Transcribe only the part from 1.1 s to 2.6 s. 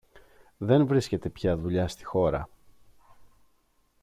πια δουλειά στη χώρα.